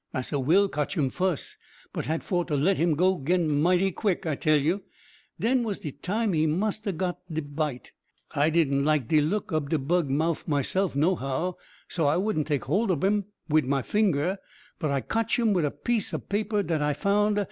Massa 0.15 0.39
Will 0.39 0.67
cotch 0.67 0.97
him 0.97 1.11
fuss, 1.11 1.57
but 1.93 2.05
had 2.07 2.23
for 2.23 2.43
to 2.45 2.57
let 2.57 2.77
him 2.77 2.95
go 2.95 3.19
'gin 3.23 3.61
mighty 3.61 3.91
quick, 3.91 4.25
I 4.25 4.33
tell 4.33 4.57
you 4.57 4.81
den 5.39 5.61
was 5.61 5.77
de 5.77 5.91
time 5.91 6.33
he 6.33 6.47
must 6.47 6.85
ha' 6.85 6.97
got 6.97 7.19
de 7.31 7.43
bite. 7.43 7.91
I 8.31 8.49
didn't 8.49 8.83
like 8.83 9.09
de 9.09 9.21
look 9.21 9.53
ob 9.53 9.69
de 9.69 9.77
bug 9.77 10.09
mouff, 10.09 10.47
myself, 10.47 10.95
nohow, 10.95 11.55
so 11.87 12.07
I 12.07 12.17
wouldn't 12.17 12.47
take 12.47 12.65
hold 12.65 12.89
ob 12.89 13.03
him 13.03 13.25
wid 13.47 13.65
my 13.65 13.83
finger, 13.83 14.39
but 14.79 14.89
I 14.89 15.01
cotch 15.01 15.37
him 15.37 15.53
wid 15.53 15.65
a 15.65 15.69
piece 15.69 16.15
ob 16.15 16.29
paper 16.29 16.63
dat 16.63 16.81
I 16.81 16.93
found. 16.95 17.39